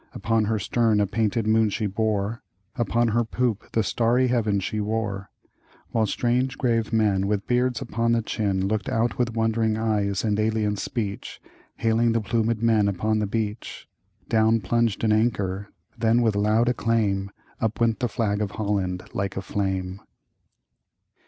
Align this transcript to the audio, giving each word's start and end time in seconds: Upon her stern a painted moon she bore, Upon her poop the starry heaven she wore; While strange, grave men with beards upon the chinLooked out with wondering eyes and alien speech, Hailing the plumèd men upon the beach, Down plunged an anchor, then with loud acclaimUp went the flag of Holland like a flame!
Upon 0.13 0.45
her 0.45 0.57
stern 0.57 0.99
a 0.99 1.05
painted 1.05 1.45
moon 1.45 1.69
she 1.69 1.85
bore, 1.85 2.41
Upon 2.75 3.09
her 3.09 3.23
poop 3.23 3.71
the 3.73 3.83
starry 3.83 4.29
heaven 4.29 4.59
she 4.59 4.79
wore; 4.79 5.29
While 5.91 6.07
strange, 6.07 6.57
grave 6.57 6.91
men 6.91 7.27
with 7.27 7.45
beards 7.45 7.81
upon 7.83 8.13
the 8.13 8.23
chinLooked 8.23 8.89
out 8.89 9.19
with 9.19 9.35
wondering 9.35 9.77
eyes 9.77 10.23
and 10.23 10.39
alien 10.39 10.75
speech, 10.77 11.39
Hailing 11.75 12.13
the 12.13 12.19
plumèd 12.19 12.63
men 12.63 12.87
upon 12.87 13.19
the 13.19 13.27
beach, 13.27 13.87
Down 14.27 14.59
plunged 14.59 15.03
an 15.03 15.11
anchor, 15.11 15.69
then 15.95 16.23
with 16.23 16.35
loud 16.35 16.65
acclaimUp 16.65 17.29
went 17.79 17.99
the 17.99 18.09
flag 18.09 18.41
of 18.41 18.49
Holland 18.53 19.03
like 19.13 19.37
a 19.37 19.41
flame! 19.43 20.01